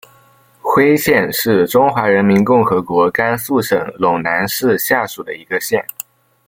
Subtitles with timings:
[0.63, 5.85] 徽县是中华人民共和国甘肃省陇南市下属的一个县。